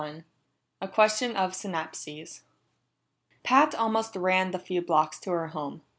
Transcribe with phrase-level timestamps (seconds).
[0.01, 0.23] 21
[0.81, 2.39] A Question of Synapses
[3.43, 5.83] Pat almost ran the few blocks to her home.